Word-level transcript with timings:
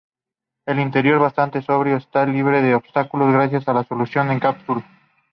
El 0.65 0.79
interior, 0.79 1.19
bastante 1.19 1.61
sobrio, 1.61 1.97
está 1.97 2.25
libre 2.25 2.63
de 2.63 2.73
obstáculos 2.73 3.31
gracias 3.31 3.67
a 3.67 3.73
la 3.73 3.83
solución 3.83 4.31
en 4.31 4.39
cúpula. 4.39 4.83